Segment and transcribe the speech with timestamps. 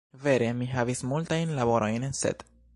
[0.21, 2.45] Vere, mi havis multajn laborojn, sed